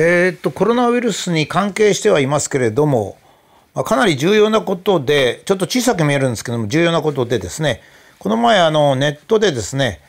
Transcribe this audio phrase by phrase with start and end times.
[0.00, 3.18] えー、っとコロナウイルスに関係してはいますけれども、
[3.74, 7.80] まあ、かなり重要なことでちょっと小さく見えるんですけども重要なことでですね
[8.20, 10.00] この前あのネットでですね、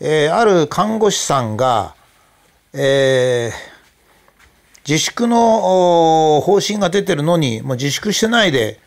[0.00, 1.94] えー、ある看護師さんが、
[2.74, 8.78] えー、自粛の方針が出てるのにもう自粛してないで、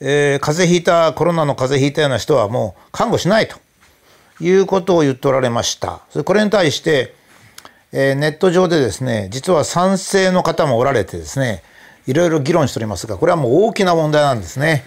[0.00, 3.56] えー、風邪ひいたコロナの風邪ひいたような人はもう看護しないと
[4.44, 6.02] いうことを言っておられました。
[6.10, 7.14] それこれに対して
[7.92, 11.62] えー、ネット上でですね実は賛成の方もおられてですね
[12.06, 14.84] いろいろ議論しておりますがこれはもう大きな問題なんですね。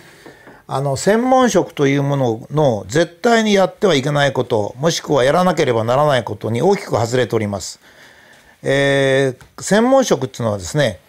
[0.71, 7.79] あの専門職というものの絶対にやってはいけないこともしくはやらなければならないことに大きく外れております。
[8.61, 10.99] えー、専門職っていうのはですね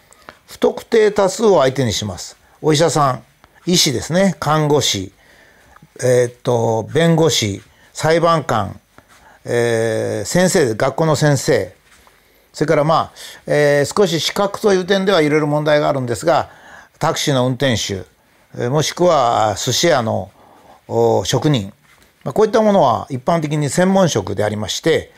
[0.47, 2.37] 不特定多数を相手にします。
[2.61, 3.23] お医者さん
[3.67, 5.13] 医師ですね看護師、
[6.03, 7.61] えー、っと弁護士
[7.93, 8.79] 裁判官、
[9.45, 11.75] えー、先生学校の先生
[12.53, 13.11] それからまあ、
[13.47, 16.49] えー、少し資格という点ではいろいろ問題があるんですが
[16.99, 18.05] タクシーの運転手
[18.67, 20.31] もしくは寿司屋の
[21.23, 21.73] 職人
[22.23, 25.11] こういったものは一般的に専門職でありまして、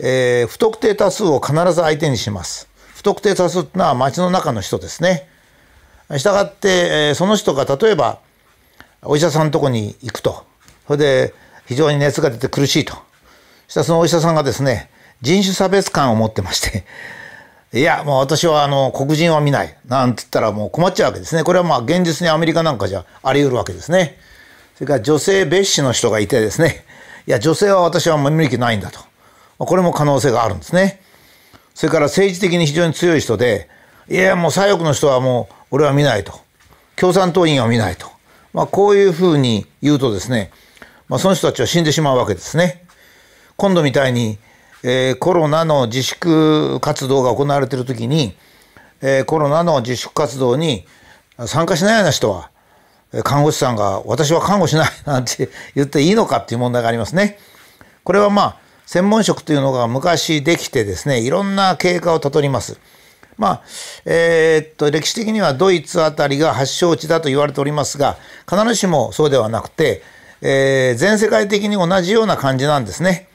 [0.00, 2.68] えー、不特定多数を必ず相手にします。
[2.96, 5.28] 不特定多数ってのは町の中の人ですね。
[6.16, 8.18] したがって、えー、その人が例えば
[9.02, 10.44] お医者さんのとこに行くと
[10.86, 11.34] それで
[11.66, 12.94] 非常に熱が出て苦しいと
[13.66, 14.88] したらそのお医者さんがですね
[15.22, 16.84] 人種差別感を持ってまして、
[17.72, 19.76] いや、もう私はあの黒人は見ない。
[19.86, 21.44] なんて言ったらもう困っちゃうわけですね。
[21.44, 24.18] これはまあ現実にアメリカなんかじゃあり得るわけですね。
[24.76, 26.84] それから女性蔑視の人がいてですね、
[27.26, 29.00] いや、女性は私は見る気ないんだと。
[29.58, 31.00] これも可能性があるんですね。
[31.74, 33.68] それから政治的に非常に強い人で、
[34.08, 36.40] いや、もう左翼の人はもう俺は見ないと。
[36.94, 38.06] 共産党員は見ないと。
[38.52, 40.50] まあ、こういうふうに言うとですね、
[41.08, 42.84] まあ、その人たちは死んでしまうわけですね。
[43.56, 44.38] 今度みたいに
[44.82, 48.34] えー、コロナの自粛活動が行われている時に、
[49.00, 50.84] えー、コロナの自粛活動に
[51.46, 52.50] 参加しないような人は
[53.24, 57.38] 看護師さんが「私は看護しない」なんて 言っていいのかっていう問題がありますね。
[58.04, 62.78] これはまあ専門職というのが昔できてですねいろんな経過をたどります。
[63.36, 63.62] まあ
[64.04, 68.16] えー、っと歴史的にはドイツあたりが発祥地だと言われておりますが
[68.48, 70.02] 必ずしもそうではなくて、
[70.40, 73.28] えー、全世界的に同じような感じなんですね。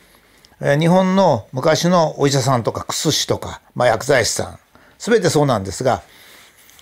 [0.61, 4.59] 日本の昔のお医者さんとか薬師とか、まあ、薬剤師さん
[4.99, 6.03] 全てそうなんですが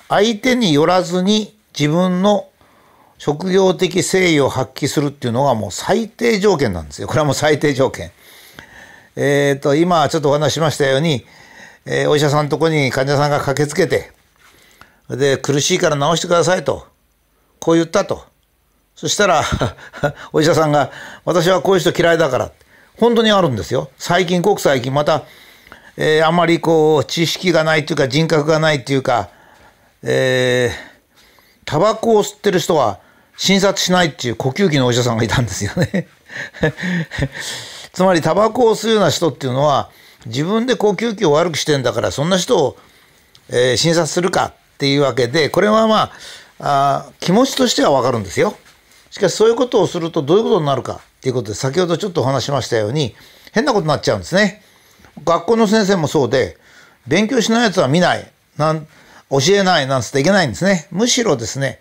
[0.09, 2.49] 相手によらずに自分の
[3.17, 7.07] 職業的誠意を発揮するっていうのがもう最低条件なんですよ。
[7.07, 8.11] これはもう最低条件。
[9.15, 11.25] えっ、ー、と今ちょっとお話しましたように、
[11.85, 14.11] えー、お医者さんのとこに患者さんが駆けつけて
[15.09, 16.87] で苦しいから治してくださいと
[17.59, 18.23] こう言ったと。
[18.95, 19.43] そしたら
[20.33, 20.91] お医者さんが
[21.23, 22.51] 「私はこういう人嫌いだから」
[22.99, 23.89] 本当にあるんですよ。
[23.97, 25.23] 最近国最近また、
[25.95, 29.29] えー、あまりこう知識がないというか人格がないっていうか、
[30.03, 30.71] えー、
[31.65, 32.99] タバコを吸ってる人は
[33.37, 36.07] 診察しないっていう呼吸器のお医者さんがいたんですよね。
[37.93, 39.89] つまりタバコを吸うような人っていうのは
[40.25, 42.77] 自分で呼吸器を悪くしてんだからそんな人を、
[43.49, 46.11] えー、診察するかっていうわけでこれはま
[46.59, 48.55] ああ気持ちとしてはわかるんですよ。
[49.09, 53.13] しかしそういうことをするとどういうことになるかっていうことで先ほどちょっとお話しましたように
[53.51, 54.63] 変なことになっちゃうんですね。
[55.25, 56.57] 学校の先生もそうで
[57.07, 58.87] 勉強しないやつは見ないなん
[59.29, 60.87] 教えないなんつっていけないんですね。
[60.91, 61.79] むしろですね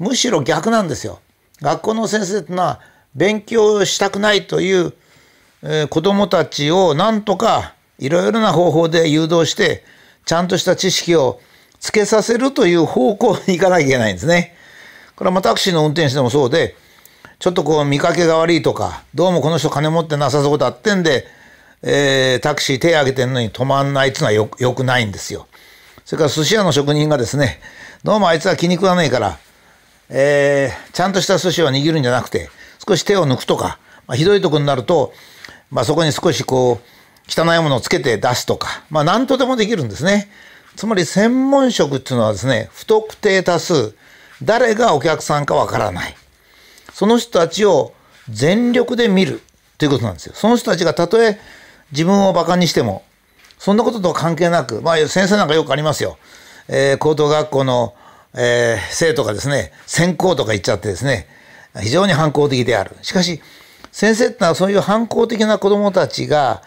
[0.00, 1.20] むしろ逆なんですよ。
[1.60, 2.80] 学校の先生ってのは
[3.14, 4.92] 勉強したくないという、
[5.62, 9.84] えー、子どもたちをなんとかいろいろな方法で誘導して
[10.24, 11.40] ちゃんとした知識を
[11.78, 14.56] つけさせるという方向に行かなきゃいけないんですね。
[15.14, 16.74] これはまあタクシーの運転手でもそうで
[17.38, 21.26] ちょっとこう見かけが悪いとか、どうもこの人金持ってなさそうだってんで、
[21.82, 25.46] えー、タクシー手挙げてんのに止まんないっていうのはよよくないんですよ。
[26.04, 27.60] それから寿司屋の職人がですね、
[28.02, 29.38] どうもあいつは気に食わないから、
[30.08, 32.50] えー、ちゃんとした寿司を握るんじゃなくて、
[32.86, 35.12] 少し手を抜くとか、まあ、ひどいとこになると、
[35.70, 36.84] まあ、そこに少しこう、
[37.26, 40.30] 汚いものをつけて出すとか、まあ、何とでもできるんですね。
[40.76, 43.94] つまり専門職っていうのはですね、不特定多数、
[44.42, 46.14] 誰がお客さんかわからない。
[46.94, 47.92] その人たちを
[48.30, 49.42] 全力で見る
[49.78, 50.32] ということなんですよ。
[50.34, 51.40] その人たちがたとえ
[51.90, 53.02] 自分をバカにしても、
[53.58, 56.18] そんなこととは関係なく、まあ先生なんかよくありますよ。
[56.68, 57.94] えー、高等学校の、
[58.34, 61.26] えー、生徒がですね、専攻とか言っちゃってですね、
[61.80, 62.92] 非常に反抗的である。
[63.02, 63.42] しかし、
[63.90, 66.62] 先生ってのはそういう反抗的な子供たちが、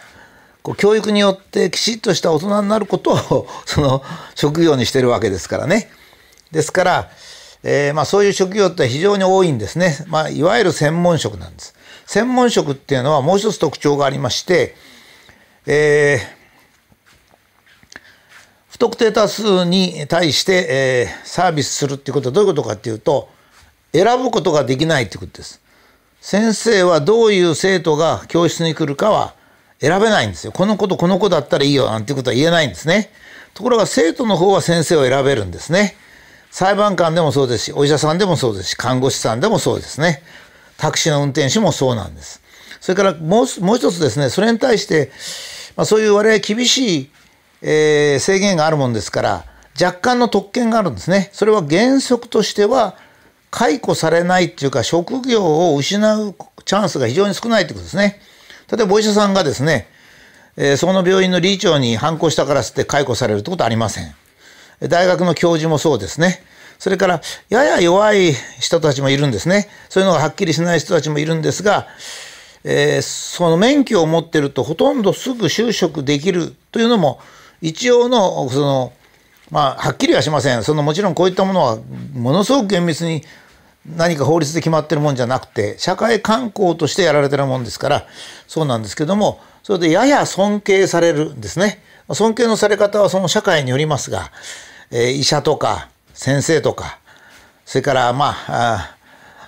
[0.62, 4.02] こう教育によってきちっとした大人になることを、その
[4.34, 5.90] 職業にしてるわけですからね。
[6.52, 7.10] ですから、
[7.62, 9.98] えー、まあ、そういう職業って非常に多いんですね。
[10.06, 11.74] まあ、いわゆる専門職なんです。
[12.06, 14.74] 専門職っていうのはもう一つ特徴がありまして、
[15.66, 16.38] えー、
[18.70, 23.28] 不特定多数に対して、えー、サービスするっていうことはどういうことかっていうと
[23.92, 25.60] 選ぶことができないっていうことです。
[26.20, 29.34] 先生はどういう生徒が教室に来るかは
[29.80, 30.52] 選べないんですよ。
[30.52, 33.10] この子とこの子だったらいいよなんていうことは言えないんですね。
[33.54, 35.96] ところが生徒の方は先生を選べるんですね。
[36.50, 40.22] 裁判官でもそうですし、お医者さんでもそうですし、看護師さんでもそうですね。
[40.76, 42.42] タクシーの運転手もそうなんです。
[42.80, 45.10] それからもうもう一つですね、それに対して、
[45.76, 47.10] まあ、そういう我々厳しい、
[47.62, 49.44] えー、制限があるもんですから、
[49.80, 51.30] 若干の特権があるんですね。
[51.32, 52.96] それは原則としては、
[53.50, 56.34] 解雇されないっていうか、職業を失う
[56.64, 58.20] チャンスが非常に少ないってことですね。
[58.70, 59.88] 例えばお医者さんがですね、
[60.56, 64.14] えー、その病院の理事長に反抗したからって解雇されるってことはありません。
[64.80, 66.42] 大学の教授もそうですね。
[66.78, 69.68] それから、やや弱い人たちもいるんですね。
[69.88, 71.88] そういうのがはっきりしない人たちもいるんですが、
[72.64, 77.20] えー、その免許を持ってるとほとんどすぐ就職できるというのも
[77.60, 78.92] 一応のその
[79.50, 81.78] まあはっきりはしませんそのもちろんこういったものは
[82.14, 83.22] ものすごく厳密に
[83.96, 88.06] 何か法律で決まってるもんじゃなくて社会観光としてやられてるもんですから
[88.48, 91.82] そうなんですけどもそれでやや尊敬されるんですね。
[92.10, 94.30] 尊敬のされ方はその社会によりますが、
[94.90, 96.98] え、医者とか先生とか
[97.64, 98.96] それからまあ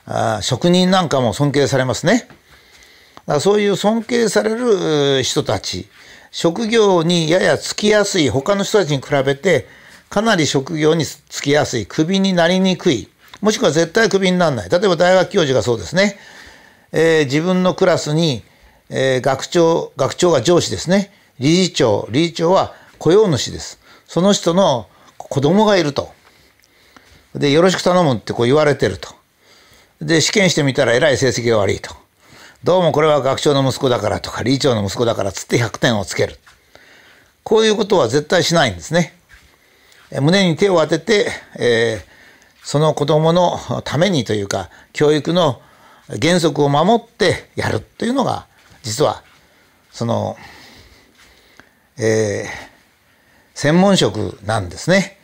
[0.06, 2.12] あ職人なんかも尊敬されますね。
[2.18, 5.88] だからそういう尊敬される人たち
[6.30, 9.66] 職業にややつきやすい他の人たちに比べて
[10.08, 13.08] かなり職業につきやすいクビになりにくい
[13.40, 14.68] もしくは絶対クビにならない。
[14.68, 16.18] 例えば大学教授がそうですね、
[16.92, 18.42] えー、自分のクラスに、
[18.90, 21.12] えー、学長学長が上司ですね。
[21.38, 23.78] 理事長理事長は雇用主です。
[24.06, 24.88] その人の
[25.30, 26.12] 子供がいると。
[27.34, 29.14] でよろしく頼むってこう言われてると。
[30.02, 31.94] で試験してみたらえらい成績が悪いと。
[32.62, 36.36] どうもこれは学長の息子だからとか理事長の息子だからつって100点をつける。
[37.42, 39.14] こういうことは絶対しないんですね。
[40.20, 42.10] 胸に手を当てて、えー
[42.62, 45.60] その子供のためにというか教育の
[46.20, 48.46] 原則を守ってやるというのが
[48.82, 49.22] 実は
[49.90, 50.36] その、
[51.98, 52.48] えー、
[53.54, 55.18] 専門職なんですね。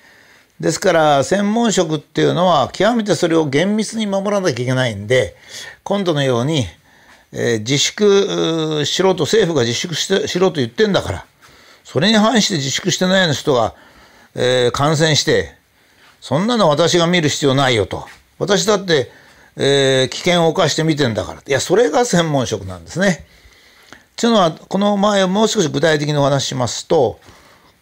[0.60, 5.36] ですから専門職っていうのは極めてそれを厳密に守らなきゃいけないんで
[5.82, 6.64] 今度のように、
[7.32, 11.26] えー、自粛しろと政府が自粛してしろと言ってんだから
[11.84, 13.74] それに反して自粛してないような人が、
[14.34, 15.56] えー、感染して
[16.20, 18.04] そんなの私が見る必要ないよと。
[18.40, 19.12] 私だって、
[19.54, 21.40] えー、危険を冒して見てんだから。
[21.46, 23.24] いや、それが専門職なんですね。
[24.16, 27.20] というのは、この前もう少し具体的にお話ししますと、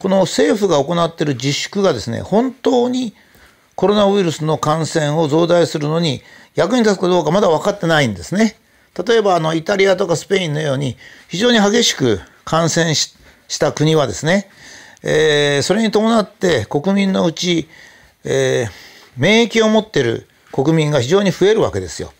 [0.05, 3.15] この政府が行っている自粛がですね、本当に
[3.75, 6.21] コロナウイルスの感染を増大するのに
[6.55, 8.59] 役に立つかどうかまだ分かってないんですね。
[9.07, 10.99] 例えばあのイタリアとかスペインのように
[11.29, 13.17] 非常に激しく感染し
[13.59, 14.51] た国はですね、
[15.03, 17.67] えー、それに伴って国民のうち
[18.25, 18.71] えー、
[19.17, 22.13] 免疫を持ってる国民が非常に増えるわけですよ。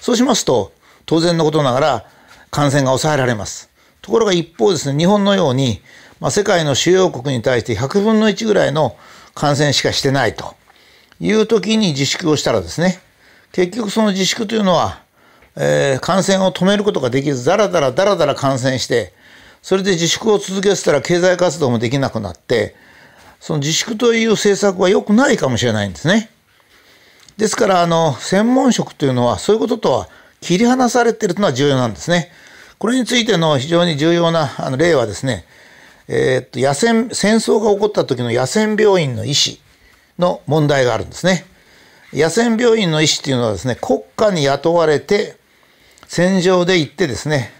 [0.00, 0.72] そうしますと、
[1.06, 2.06] 当然のことながら
[2.50, 3.70] 感染が抑えられます。
[4.02, 5.80] ところが一方ですね、日本のように、
[6.20, 8.96] まあ、世界の主要国に対して100分の1ぐらいの
[9.34, 10.54] 感染しかしてないと
[11.20, 13.00] いう時に自粛をしたらですね、
[13.52, 15.02] 結局その自粛というのは、
[15.56, 19.12] えー、感染を止めることができず、だらだらだらだら感染して、
[19.62, 22.74] それで自粛を続けてたら経済活動もできなくなって、
[23.40, 26.30] その自粛という政策は良くないかもしれないんですね。
[27.36, 30.08] ですから、あの、専門職というのは、そういうこととは
[30.40, 32.30] 切り離されているというのは重要なんですね。
[32.78, 35.44] これについての非常に重要なあの例はですね、
[36.08, 39.60] え、っと、野戦、戦争が起こった時の野戦病院の医師
[40.18, 41.46] の問題があるんですね。
[42.12, 45.36] 野戦病院の医師っていうのはですね、国家に雇われて、
[46.06, 47.52] 戦場で行ってですね、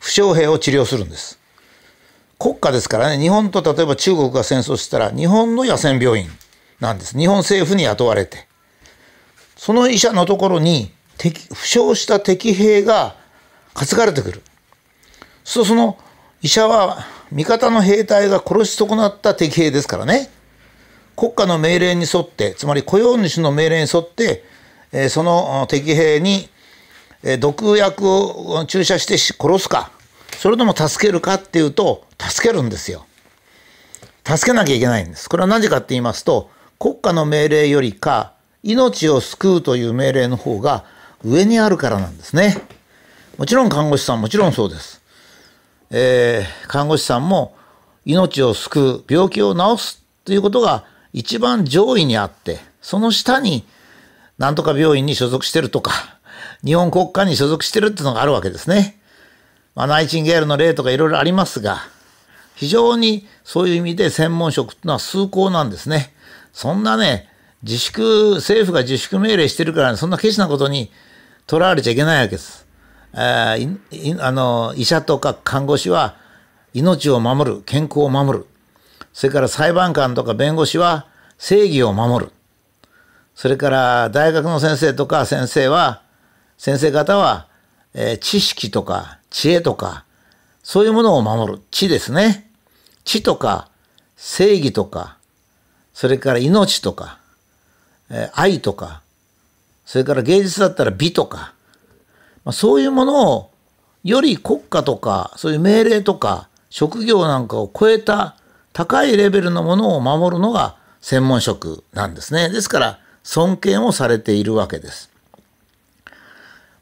[0.00, 1.38] 負傷兵を治療するんです。
[2.38, 6.28] 国家ですからね、日本と例えば中国が戦争したら、日本の野戦病院
[6.80, 7.16] なんです。
[7.16, 8.46] 日本政府に雇われて。
[9.56, 13.16] その医者のところに敵、負傷した敵兵が
[13.72, 14.42] 担がれてくる。
[15.42, 15.98] そうその
[16.42, 20.30] 医者は味方の兵隊が殺し損なった敵兵ですからね。
[21.16, 24.44] 国家の命令に沿って、つまり雇用主の命令に沿って、
[24.92, 26.48] えその敵兵に
[27.38, 29.90] 毒薬を注射して殺すか、
[30.38, 33.06] それとも助けるかっていうと、助けるんですよ。
[34.26, 35.28] 助けなきゃいけないんです。
[35.28, 40.84] これは何かって言いますと、国家の命令よりか、命を救うという命令の方が
[41.24, 42.56] 上にあるからなんですね。
[43.36, 44.93] もちろん看護師さんもちろんそうです。
[45.96, 47.54] えー、看護師さんも
[48.04, 53.64] 命を救う、病気を治すということが一番上位にあって、その下に
[54.36, 55.92] 何とか病院に所属してるとか、
[56.64, 58.98] 日本国家に所属してるっていうのがあるわけですね。
[59.76, 61.78] まあ、ナイチンゲールの例とかいろいろありますが、
[62.56, 66.12] 非常にそういう意味で専門職っていうのは崇高なんですね。
[66.52, 67.28] そんなね、
[67.62, 70.90] 自粛、政府が自粛命令してるから、そんなケチなことに
[71.46, 72.63] とらわれちゃいけないわけです。
[73.14, 73.56] あ
[74.20, 76.16] あの医者とか看護師は
[76.72, 78.46] 命を守る、健康を守る。
[79.12, 81.06] それから裁判官とか弁護士は
[81.38, 82.32] 正義を守る。
[83.34, 86.02] それから大学の先生とか先生は、
[86.58, 87.48] 先生方は、
[87.94, 90.04] えー、知識とか知恵とか、
[90.62, 91.60] そういうものを守る。
[91.70, 92.50] 知ですね。
[93.04, 93.68] 知とか
[94.16, 95.18] 正義とか、
[95.92, 97.18] それから命とか、
[98.10, 99.02] えー、愛とか、
[99.84, 101.54] それから芸術だったら美とか、
[102.44, 103.50] まあ、そういうものを
[104.02, 108.36] より国家とか、そういう命令とか、職業なんかを超えた
[108.72, 112.50] 高いレベルのものを守るのが専門職なんですね。
[112.50, 115.10] ですから、尊敬をされているわけです。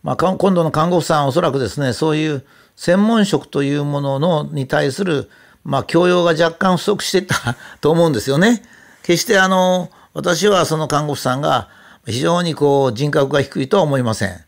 [0.03, 5.31] まあ、今度の看護婦さんおそらくですね、そういう専門職というもののに対する、
[5.65, 8.65] まあ、教養が若干不足してた と思うんですよね。
[9.05, 11.69] 決してあの、私はその看護婦さんが
[12.07, 14.45] 非常にこう人格が低いとは思いません。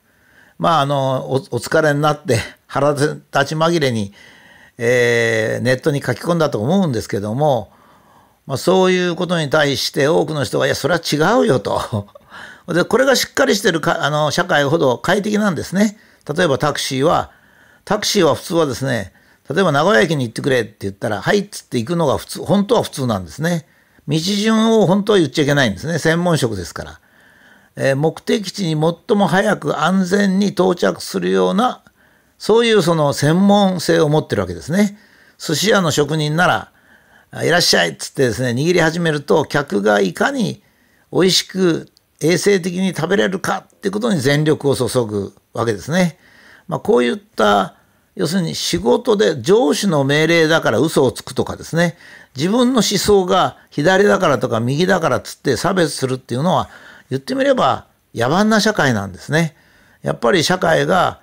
[0.59, 4.13] まあ、あの、お疲れになって腹立ち紛れに
[4.79, 7.73] えー、ネットに書き込んだと思うんですけども、
[8.47, 12.09] まあ、そういうことに対して多くの人が、いや、それは違うよと。
[12.69, 15.99] で、これがしっかりしてるかあの社会ほど快適なんですね。
[16.35, 17.31] 例えばタクシーは、
[17.85, 19.13] タクシーは普通はですね、
[19.49, 23.67] 例えば名古屋駅に行ってくれって言ったら、はいっつって行くのが普通、本当は普通なんですね。
[24.09, 25.99] 道順を本当は言っちゃいけないんですね。
[25.99, 27.01] 専門職ですから。
[27.77, 31.85] え、目的地に最も早く安全に到着するような
[32.39, 34.99] そういうその専門性を持ってるわけですね。
[35.39, 36.47] 寿司屋の職人な
[37.33, 40.63] ら、いらっしゃいっつってですね、握り始めると、客がいかに
[41.11, 41.89] 美味しく
[42.21, 46.19] 衛生的に食べれるかってことに全力を注ぐわけですね。
[46.69, 47.77] まあ、こういった、
[48.15, 51.97] 要するに仕事で上司の命令だから嘘をつくとかですね、
[52.37, 56.69] 自分の思想が左だからとか右だからっつって差別するっていうのは、
[57.11, 59.57] 言ってみれば野蛮な社会なんですね。
[60.03, 61.21] やっぱり社会が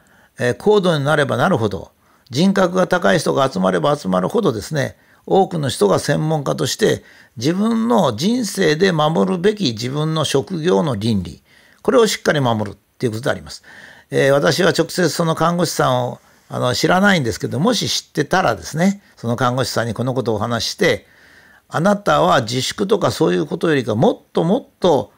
[0.58, 1.92] 高度になればなるほど
[2.30, 7.04] 人格が高い人が集まれば集まるほどですね多くの人が専門家として
[7.38, 11.44] 自分の人生で守るべき自分の職業の倫理
[11.84, 13.64] これをしっかり守るっていうことであります。
[14.10, 16.20] えー、私は直接その看護師さんを
[16.50, 21.06] あの知らないんですけどもし知ってたらですねその看護師さんにこのことをお話して
[21.70, 25.14] あなたは自粛とかそういうことよりかもっともっと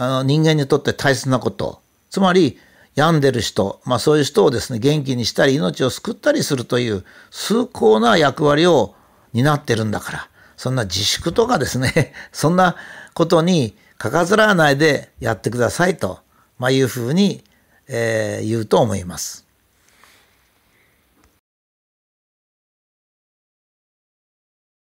[0.00, 2.56] あの人間にとって大切なことつまり
[2.94, 8.94] 病んでる人、まあそういう人をですね、元気にしたり命を救ったりするという崇高な役割を
[9.32, 12.76] 担ってるんだから、そんな自粛とかですね、 そんな
[13.14, 16.20] ことにかかずらないでやってくださいと、
[16.58, 17.44] まあ、いうふうに、
[17.88, 19.47] えー、言うと思います。